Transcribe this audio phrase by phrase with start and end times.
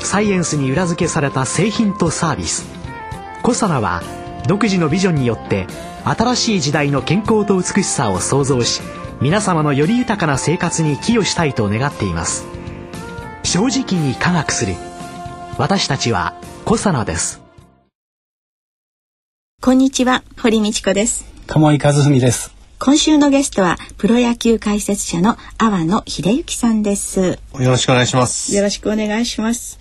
[0.00, 2.66] サイエンスに裏付けされた製品とサービス。
[3.42, 4.02] コサナは
[4.46, 5.66] 独自のビジョンによって
[6.04, 8.80] 新しい時代の健康と美しさを創造し
[9.20, 12.46] 皆様のより豊かな生活に寄与したいと願っています。
[13.42, 14.74] 正直に科学する。
[15.58, 16.34] 私たちは
[16.64, 17.40] コサナです。
[19.60, 21.24] こんにちは堀道子です。
[21.46, 27.20] 鴨井和文です今週のゲストはプロ野球解説者の阿波野秀幸さんです。
[27.20, 28.54] よろしくお願いします。
[28.54, 29.80] よろしくお願いします。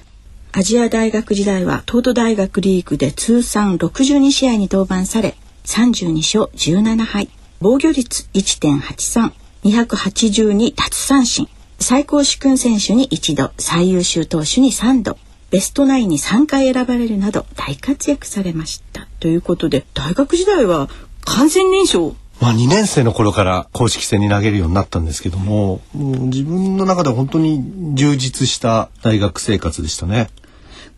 [0.52, 7.30] アジア大学時代は東都大学リーグで通算62試合に登板され32勝17敗。
[7.60, 9.32] 防御率1.83
[9.64, 11.48] 282奪三振。
[11.80, 13.52] 最高主君選手に一度。
[13.60, 15.20] 最優秀投手に3度。
[15.52, 19.08] ベストナインに3回選ばれるなど大活躍されました。
[19.20, 20.90] ということで大学時代は
[21.26, 30.30] 完全燃焼まあ2年生の頃から公式戦に投げるようになったんですけども、もう自分の中では本当に充実した大学生活でしたね。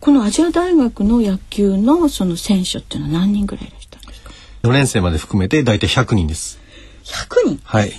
[0.00, 4.30] このアジア大学の野球のその選手っていうのは何人ぐらいいらしたんですか
[4.62, 6.58] ？4年生まで含めて大体100人です。
[7.04, 7.60] 100人？
[7.64, 7.92] はい。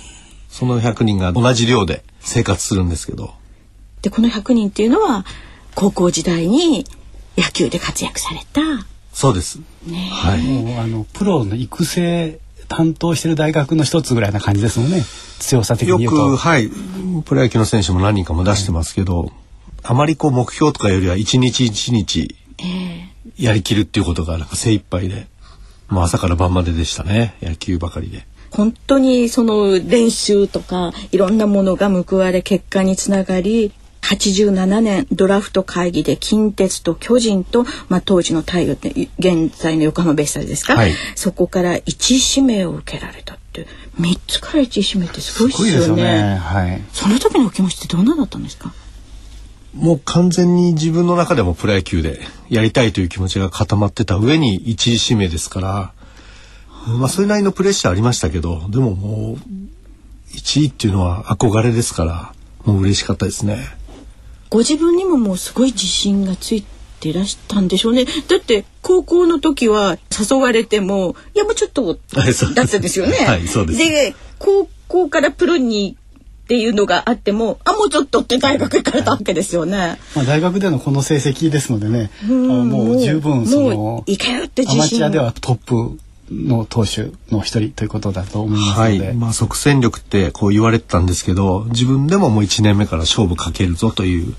[0.48, 3.34] その100人が同じ寮で生活するんですけど、
[4.02, 5.24] でこの100人っていうのは
[5.74, 6.84] 高校時代に
[7.36, 8.60] 野球で活躍された
[9.12, 9.60] そうです。
[10.12, 10.42] はい。
[10.42, 12.38] もうあのプロの育成
[12.72, 15.04] 担当してる大学の一つぐらいな感じですもんね。
[15.38, 16.30] 強さ的よに言うと。
[16.30, 16.70] く、はい、
[17.24, 19.30] プロ野球の選手も何人かも出してますけど、
[19.82, 22.36] あまりこう目標とかよりは一日一日
[23.36, 25.26] やりきるっていうことがなんか精一杯で、
[25.88, 28.26] もう朝から晩まででしたね、野球ばかりで。
[28.50, 33.72] 本当にその練習とかいろんなものが報われ結果につながり
[34.16, 40.92] 87年ドラフト会議で近鉄と巨人と、まあ、当時の太陽って現在の横浜ベイスターズですか、はい。
[41.14, 43.66] そこから一位指名を受けられたって
[44.00, 46.02] 3つから一位指名ってすごいですすごいですよよね。
[46.02, 46.82] ねはい。
[46.92, 48.72] その時のお気持ちってどんなだったんですか？
[49.74, 52.20] もう完全に自分の中でもプロ野球で
[52.50, 55.92] やりたいという気持ちが固まってた上に一位指名ですから、
[56.98, 59.36] まあそれなりのプレッシャーありましたけど、でももう
[60.36, 62.34] 1位っていうのは憧れですから、
[62.66, 63.66] もう嬉しかったですね。
[64.52, 66.62] ご自分にももうすごい自信がつい
[67.00, 73.16] ていらしたんでしょうねだって高校の時は誘われてもいやもうちょっとだったですよね。
[73.16, 75.96] はいそうですで高校からプロに
[76.44, 79.98] っていうのがあってもあもうちょっとって大学行かれたわけですよね。
[80.14, 85.98] まあ、大学でのこの成績ですのでねあんのもう十分そものういけるって自信アマチュアではトップ
[86.32, 89.14] の投手の一人ということだと思いますはので、い。
[89.14, 94.34] まあ即戦力ってこう言われてたんですけど、自分でももう1年目から勝負かけるぞという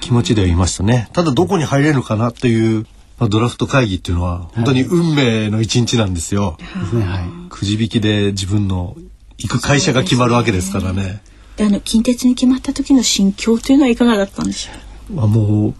[0.00, 1.08] 気持ちではいましたね。
[1.12, 2.86] ただどこに入れるかなという、
[3.18, 6.56] まあ、ドラフト会議っていうのは本当に運命の一日なんですよ。
[6.70, 8.96] はいくじ引きで自分の
[9.38, 11.22] 行く会社が決まるわけですからね。
[11.56, 14.72] であの近鉄に決まった時の心境というのはいかがだったんでしょ
[15.10, 15.14] う？
[15.14, 15.74] まあ、もう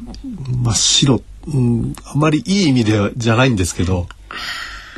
[0.63, 4.07] 真っ白、うん、あまりいい意味ではじゃないんですけど、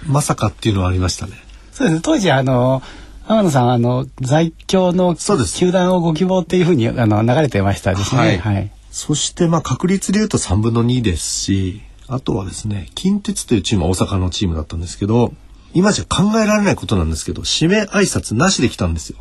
[0.06, 1.32] まさかっていうのはありましたね。
[1.72, 2.00] そうですね。
[2.03, 2.82] 当時あの
[3.27, 8.21] 天野さんあの在京の球団をご希望っていうふうにあの流れてましたですね。
[8.21, 8.38] はい。
[8.38, 8.71] はい。
[8.91, 15.33] そしてまあ確率で言うと3分の2ですし、あとはですね、近鉄というチームは大阪のチームだったんですけど、
[15.72, 19.19] 今じゃ考えられないことなんですけど、指名挨拶なしで来たんですよ。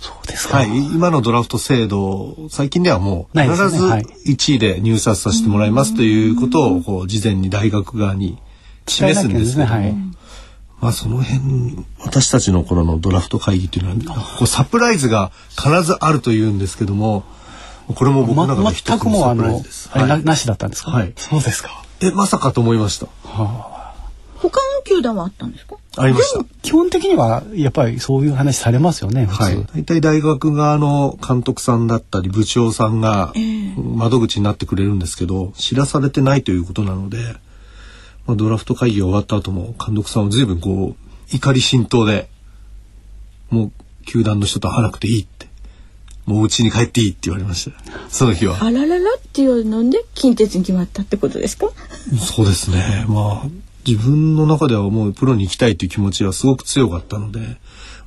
[0.00, 4.02] そうですか、はい、今のドラフト制度、最近ではもう必ずねはい。
[4.26, 8.38] 1位で入札させてもらいますということをこう事前に大学側に
[8.90, 10.10] 示すんですけども、伝えなきゃですね。
[10.80, 17.24] まあその辺私たちの頃のドラフト会議っていうのはこうサプライズが必ずあるというんですけども
[17.94, 19.90] これも僕の中でま、一つ全くもうあのサプライのズです。
[19.92, 20.90] あれな,、はいなしだったんですか？
[20.90, 21.12] はい。
[21.16, 21.84] そうですか。
[22.00, 23.08] えまさかと思いました。
[24.36, 25.76] 他の球団はあったんですか？
[25.98, 26.42] ありました。
[26.62, 33.34] 基本的にはやっぱりそういう話されますよね普通、はい、大体大学側の監督さんだったり部長さんが
[33.76, 37.18] 窓口になってくれるんですけど知らされてないということなので、
[38.26, 42.28] まあ、ドラフト会議が終わった後も監督さんは随分こう怒り心頭で
[43.50, 43.72] もう
[44.04, 45.48] 球団の人と会わなくていいって
[46.26, 48.08] もう家に帰っていいって言われました。
[48.08, 48.56] その日は。
[48.62, 51.70] あらららっていうので近鉄に決まったってことですか？
[52.18, 53.04] そうですね。
[53.08, 53.48] まあ
[53.86, 57.40] 自分の中ではもうプロに行きたいという気持ちはすごく強かったので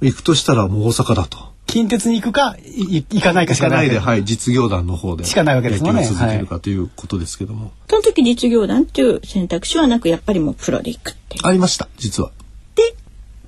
[0.02, 3.90] 行くとしたらもう大阪だと近鉄に行くかい行かないかしかない。
[3.90, 6.06] で、はい、実業団の方でしかないわけですもんね。
[6.06, 12.32] 続けるかということですけども、その時実業団っていう選択肢はなくやっぱりもうプロで行くってありました実は。
[12.76, 12.96] で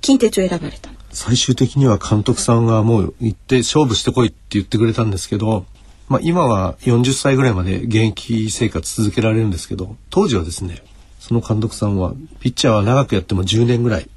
[0.00, 0.96] 近鉄を選ばれたの。
[1.10, 5.64] 最終的には監督さんがもう行って勝負してこいって言ってくれたんですけど、
[6.08, 10.82] まあ、今は40歳ぐらいまで現役生活続けられるんですけど当時はですね
[11.18, 14.08] その監督さんはピッチャーは長くやっても10年ぐらい。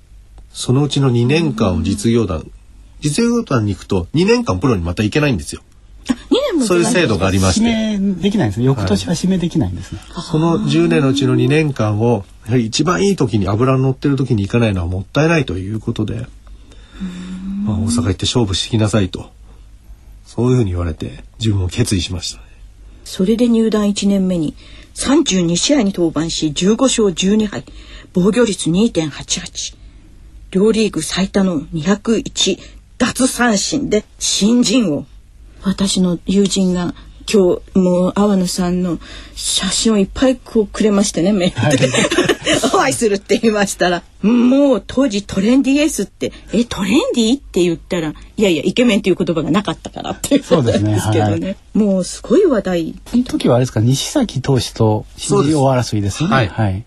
[0.52, 2.52] そのうちの2年間を実業団、
[3.01, 5.62] 実業団に行くと2年間プロにまた行けないんですよ。
[6.10, 6.18] あ2
[6.54, 8.66] 年もそういう制度がありまし指て、名できないんですね。
[8.66, 10.00] 翌年は指名できないんですね、
[10.30, 16.25] その10年のうちの2年間をやはり一番いい時に油の乗ってる時に行かないのはもったいないということで、
[17.66, 19.31] まあ、大阪行って勝負してきなさいと
[20.25, 22.44] そういうふうに言われて自分を決意しましたね。
[23.04, 24.56] それで入団1年目に
[24.95, 27.63] 32試合に登板し15勝12敗
[28.13, 29.78] 防御率2.88
[30.52, 35.06] 両リーグ最多の201奪三振で新人王
[35.63, 36.94] 私の友人が
[37.31, 38.98] 今日もう阿野さんの
[39.36, 41.88] 写真をいっぱいこうくれましてねメールで、
[42.74, 50.95] お会いするって言いましたらもう当時トレンディエースってえトレンディって言ったらいやいやイケメンっていう言葉がなかったからっていうそうですね。
[50.95, 51.57] ですけどね、はい。
[51.78, 52.95] もうすごい話題。
[53.06, 56.36] その時はあれですか西崎投手と新人王争いですよね。
[56.36, 56.48] はい。
[56.50, 56.84] はい。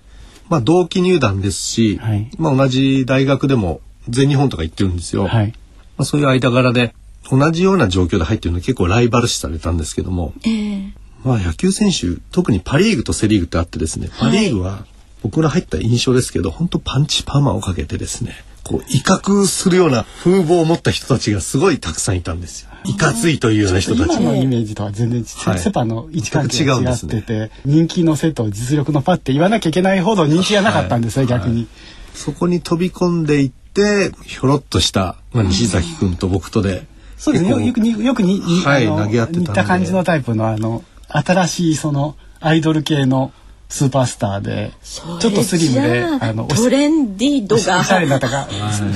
[0.49, 2.29] まあ同期入団ですし、はい。
[2.37, 5.27] まあ同じ大学でも全日本とか行ってるんですよ。
[5.27, 5.55] はい
[6.03, 6.95] まあ、そういう間柄で
[7.31, 10.93] 同じような状況で入ってるので結構ライバル視されたんですけども、ええ。
[11.25, 14.11] まあ野球選手特にパ・リーグとセ・リーグってあってですね。
[14.19, 14.85] パ・リーグは
[15.23, 18.35] 僕の入った印象ですけど本当パンチパーマをかけてですね。
[18.65, 22.71] こう威嚇するような風貌を持った人たちがすごいたくさんいたんですよ。
[22.85, 24.15] いかついというような人たちが。
[24.21, 25.59] 今のイメージとは全然違う、はい。
[25.61, 31.69] セパの位置関係が違ってて、人気の背と実力のパって言わなきゃいけないほど人気がなかったんですね、逆に。
[32.15, 36.87] そこに飛び込んでいってひょろっとした、まあ、西崎君と僕とで、
[37.17, 37.51] そうですね。
[37.51, 43.33] よよくによくに、にはいあの投げ合ってたた感じのタイプのあの新しいそのアイドル系の
[43.69, 48.49] スーパースターで、ちょっとスリムであのおしトレンディー度がおしゃれだったか、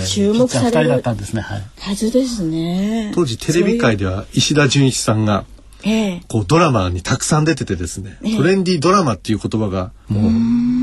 [0.06, 1.40] 注目され二人だっるたんですね。
[1.40, 1.62] はい。
[1.78, 3.12] はずですね。
[3.14, 5.46] 当時テレビ界では石田純一さんが
[5.82, 10.28] ええこうドラマにたくさん出ててですね、ええトレンディードラマっていう言葉がも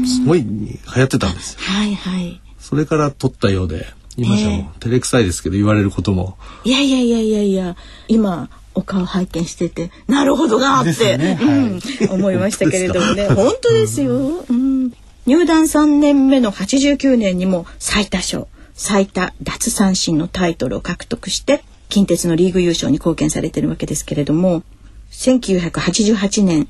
[0.03, 1.59] うすごい流行ってたんですよ。
[1.61, 2.41] はいはい。
[2.73, 3.85] それから撮ったようで
[4.17, 6.37] 今じゃもうえ照れくさいですけど言われることも。
[6.63, 7.75] いやいやいやいやいや。
[8.07, 11.39] 今お顔拝見しててなるほどなって、ですよね。
[11.39, 11.79] うん、
[12.09, 13.27] 思いましたけれどもね。
[13.27, 14.91] 本当ですよ、うん、
[15.27, 18.47] 入団3年目の89年にも最多勝。
[18.73, 24.63] 最多奪三振のタイトルを獲得して近鉄のリーグ優勝に貢献されてるわけですけれども
[25.11, 26.67] 1988年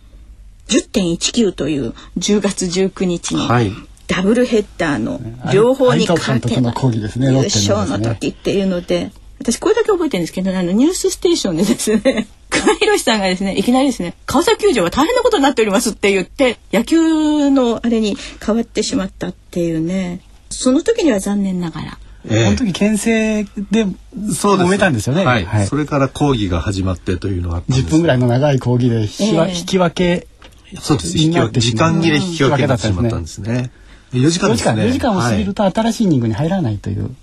[0.68, 3.72] 10.19という10月19日のはい
[4.16, 5.20] ダブルヘッダーの
[5.52, 18.16] 両方に勝て有藤監督の講義ですね優勝の時っていうので私これだけ覚えてるんですけどあのニュースステーションでですね 倉弘さんがですねいきなりですね川崎球場は大変なことになっておりますって言って野球のあれに
[18.46, 21.98] 変わってしまったっていうねその時には残念ながら
[22.30, 22.46] ええ。
[22.46, 23.86] この時牽制で
[24.34, 25.26] そうです揉めたんですよね。
[25.26, 29.54] はい、それから講義が始まってというのがあったんです10分ぐらいの長い講義で引き,、ええ。
[29.54, 30.28] 引き分け
[30.80, 31.18] そうです。
[31.18, 33.72] 引き分け時間切れ引き分けになってしまったんですね
[34.14, 34.90] 4時間4時間ですね。
[34.90, 37.16] 4時間を過ぎると新しいイニングに入らないという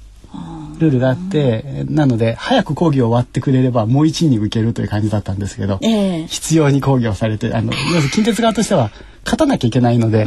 [0.78, 6.26] ルールがあってなので早く講義を終わってくれればもう1イニングいけるという感じだったんですけど、ええ。
[6.26, 8.91] 必要に講義をされてあの要するに近鉄側としては
[9.24, 10.26] 勝たなきゃいけないので、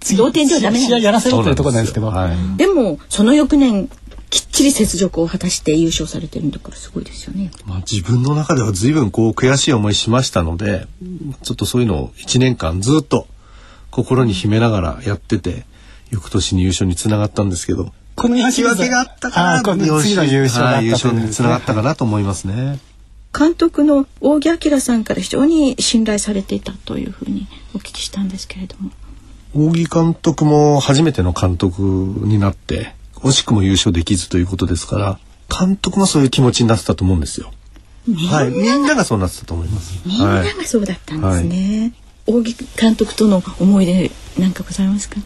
[0.00, 2.56] 次同点ではダメ試合やらせろというところなんですけどはい。
[2.56, 3.88] でもその翌年
[4.30, 7.52] きっちり雪辱を果たして優勝されてるんだからすごいですよね。
[7.66, 10.88] まあ、自分の中では随分こう悔しい思いしましたので
[11.42, 13.28] ちょっとそういうのを1年間ずっと
[13.90, 15.66] 心に秘めながらやってて
[16.14, 22.78] 翌年に優勝につながったんですけどこの引き分けがあったからあこの次の優勝があったはい優勝につながったかなと思いますね。
[23.36, 28.90] 監督の大木明さんから非常に信頼されていたというふうにお聞きしたんですけれども。
[29.56, 35.18] 大木監督も初めての監督になって惜しくも優勝できずということですから
[35.48, 37.52] 監督もそういう気持ちになってたと思うんですよ。
[38.30, 40.00] はい、みんながそうなってたと思います。
[40.06, 41.92] みんなはい、がそうだったんですね。
[42.26, 45.16] 大木監督との思い出なんかございますか？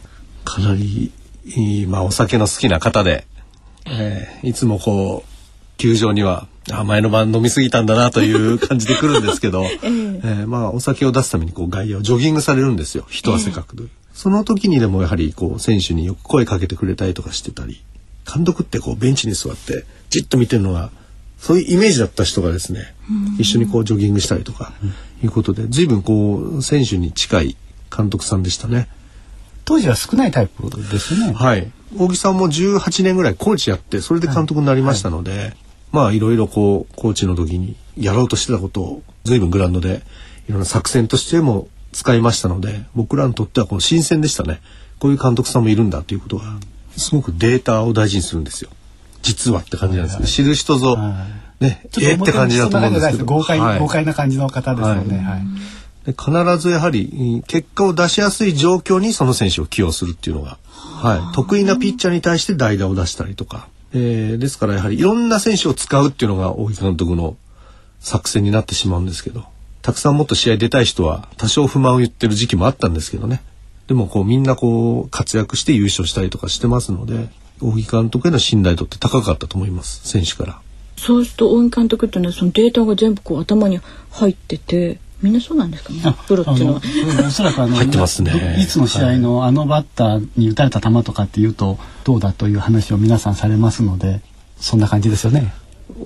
[0.49, 1.13] かなり
[1.45, 3.27] いいまあお酒の好きな方で、
[3.87, 5.29] えーいつもこう
[5.77, 17.83] 球場にはあ前の晩飲み過ぎたんだなという感じで来るんですけど、 えーまあお酒を出すためにこう外野をジョギングされるんですよ一汗かくという、その時にでもやはりこう選手によく声かけてくれたりとかしてたり
[18.33, 20.91] 監督ってこうベンチに座ってじっと見てるのが
[21.39, 22.95] そういうイメージだった人がですね、
[23.39, 24.73] 一緒にこうジョギングしたりとか
[25.23, 27.57] いうことで随分こう選手に近い
[27.95, 28.89] 監督さんでしたね。
[29.69, 31.35] 当時は少ないタイプですよね。
[31.35, 31.71] はい。
[31.95, 35.55] 大木さんも18年ぐらいコーチやってそれで監督になりましたので、
[35.93, 40.01] まあいろいろこうコーチの時にやろうとしてたことを随分グラウンドで
[40.49, 44.63] いろんな作戦としても使いましたので僕らにとってはこの新鮮でしたね。
[45.01, 46.45] こういう監督さんもいるんだということが
[46.97, 48.71] すごくデータを大事にするんですよ。
[49.21, 50.97] 実はって感じなんですね、知る人ぞ、
[51.61, 53.27] ねえって感じだと思うんですけど。
[53.27, 55.41] 豪快、はい、豪快な感じの方ですよね、はい。
[55.41, 55.45] で
[56.13, 67.37] 必ずやはり結果を出しやすい状況にその選手を起用するっていうのが、はい、得意なピッチャーに対して代打を出したりとか、えー、ですからやはりいろんな選手を使うっていうのが大木監督の
[68.01, 69.45] 作戦になってしまうんですけど
[69.83, 73.43] たくさんもっと試合出たい人は多少不満を言ってる時期もあったんですけどね。
[73.87, 77.31] でもこうみんなこう活躍して優勝したりとかしてますので
[77.63, 80.61] 大木監督への信頼度って高かったと思います選手から。
[80.99, 86.01] そうすると大木監督っていうのはそのデータが全部こう頭に入っててみんなそうなんですかね？
[86.27, 86.81] プロっていうのは。
[87.27, 88.57] おそらくあの入ってますね。
[88.61, 94.21] いつの試合のあのバッターに打たれた球とかっていうとどうだという話を皆さんされますので、
[94.61, 95.53] そんな感じですよね。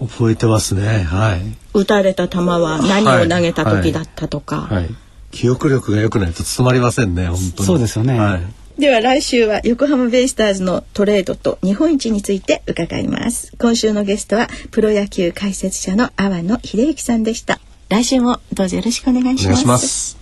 [0.01, 1.03] 覚えてますね。
[1.03, 1.43] はい。
[1.75, 4.63] 打たれた球は何を投げた時だったとか。
[4.63, 4.75] はい。
[4.77, 4.95] はい、
[5.31, 7.27] 記憶力が良くないと務まりませんね。
[7.27, 7.67] 本当に。
[7.67, 8.19] そうですよね。
[8.19, 8.43] はい。
[8.79, 13.53] では来週は横浜ベイスターズのトレードと日本一について伺います。
[13.59, 17.61] 今週のゲストはプロ野球解説者の阿波野秀幸さんでした。
[17.93, 20.17] 来週もどうぞよろしくお願いします。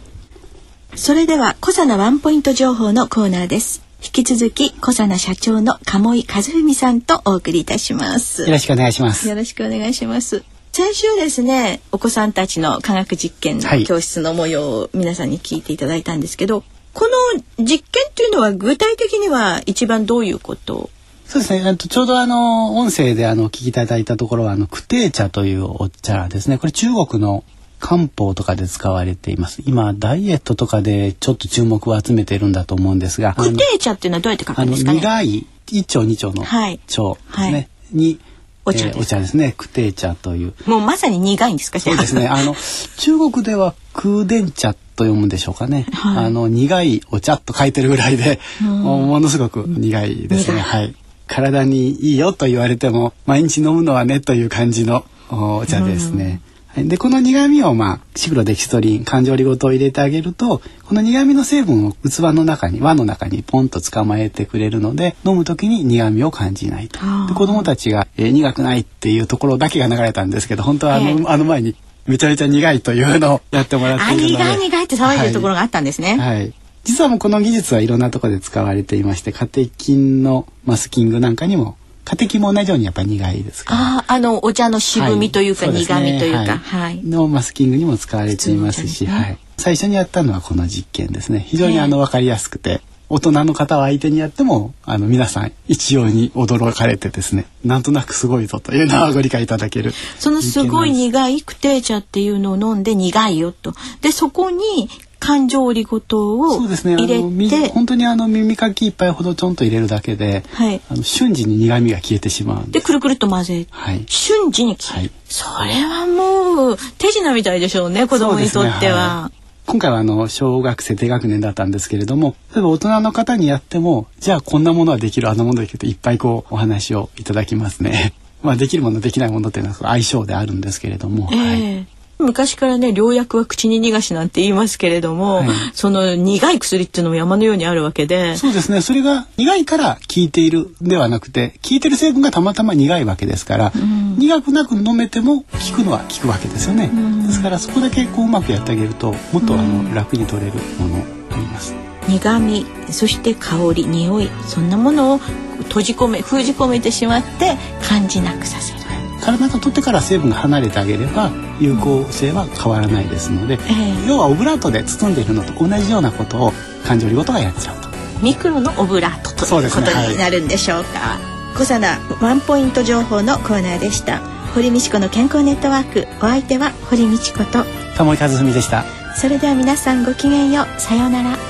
[0.97, 3.85] それでは小佐奈ワンポイント情報のコーナーです。
[4.03, 8.43] 引き続き小佐奈社長の鴨井和文さんとお送りいたします。
[8.43, 9.29] よろしくお願いします。
[9.29, 10.43] よろしくお願いします。
[10.73, 17.09] 先週ですね、お子さんたちの科学実験の教室の模様を皆さんに聞いていただいたんですけど、はい、こ
[17.39, 20.91] の実験っていうのは具体的には一番どういうこと？
[21.25, 21.77] そうですね。
[21.77, 26.59] ちょうどあの音声であの聞きいただいたところはあのクテー茶というお茶ですね。
[26.59, 27.45] これ中国の
[27.81, 29.63] 漢方とかで使われています。
[29.67, 37.19] 今ダイエットとかでちょっと注目を集めているんだと思うんですが、クテー茶っていうのはどうやって書くんですか、ね、苦い一丁二丁の腸ですね。
[37.29, 38.21] はい、に
[38.65, 39.55] お茶、えー、お茶ですね。
[39.57, 40.55] クテー茶という。
[40.67, 41.81] もうまさに苦いんですか？
[41.81, 42.29] そうですね。
[42.29, 42.55] あの
[42.99, 45.87] 中国では空伝茶と読むんでしょうかね。
[45.93, 50.61] はい、あの苦いお茶と書いてるぐらいで、ものすごく苦いですね。
[50.61, 50.95] はい。
[51.27, 56.41] 体にいいよと言われても毎日飲むのはねという感じのお茶ですね。
[56.77, 67.01] でこの苦味をまあシクロデキストリン環状リゴ糖を入れてあげるとこの苦味の成分を器の中に輪の中にポンと捕まえてくれるので飲む時に苦味を感じないと。
[67.27, 71.75] で子供たちが、えー、苦くないっていうところだけが流れたんですけど本当はあのえー、あの前に
[72.07, 74.37] めちゃめちゃ苦いというのをやってもらっているので。
[74.37, 76.17] 苦い苦いって騒いでるところがあったんですね。
[76.19, 83.81] はい、はい実はもうこの技術はいろんなところで使われていましてカテキンのマスキングなんかにもカテキンも同じようにやっぱり苦いですから。
[83.81, 89.39] ああ、あのお茶の渋みというか、はい、苦みというか、はい、のマスキングにも使われていますし、ね、はい。
[89.57, 91.45] 最初にやったのはこの実験ですね。
[91.47, 92.81] 非常にあの分かりやすくて。
[93.13, 97.45] 大人の方を相手にやってもあの皆さん一様に驚かれてですね。
[97.65, 103.75] なんとなくすごいぞというのはご理解いただけるそのすごい苦いクテー茶っていうのを飲んで苦いよと。
[104.01, 104.89] でそこに
[105.21, 106.69] 感情折りごとを入
[107.07, 119.31] れてね本当にあの耳かき一杯ほどちょんと入れるだけで、はい、あの瞬時に苦味が消えてしまうでくるくると混ぜ、はい、瞬時に消える、はい、それはもう手品みたいでしょうね子供にとっては。
[119.67, 128.15] 今回はあの小学生低学年だったんですけれども例えば大人の方にやってもじゃあこんなものはできるあんなものできるといっぱいこうお話をいただきますね。
[128.43, 138.37] まあできるものできないものっていうのは相性であるんですけれども、えー、はい昔からね良薬は口に逃がしなんて言いますけれども、はい、その苦い薬っていうのも山のようにあるわけで。
[138.37, 138.81] そうですね。
[138.81, 145.47] それが苦いから効いているではなくて効いてる成分がたまたま苦いわけですから、うん、苦くなく飲めても効
[145.77, 150.97] くのは効くわけですよね、うん、ですからそこだけこううまくやってあげるともっとあの、楽に取れるもの
[151.31, 151.75] あります。
[152.09, 157.57] 苦味そして香り匂いそんなものを閉じ込め封じ込めてしまって
[157.89, 158.90] 感じなくさせる
[159.39, 166.53] 体が取ってから成分が離れてあげれば有効性は変わらないですので、えー、要はオブラートで包んでいるのと同じようなことを
[166.85, 167.89] 感情りごとがやっちゃうと。
[168.23, 171.19] ミクロのオブラートということになるんでしょうか。
[171.55, 174.21] 小佐奈ワンポイント情報のコーナーでした。
[174.55, 177.65] 堀道子の健康ネットワークお相手は堀道子と
[177.97, 178.85] 玉井和文でした。
[179.17, 181.50] それでは皆さんごきげんようさようなら。